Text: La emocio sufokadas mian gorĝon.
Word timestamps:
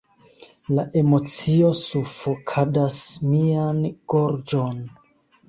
La 0.77 0.85
emocio 1.01 1.69
sufokadas 1.81 2.99
mian 3.35 3.81
gorĝon. 4.17 4.83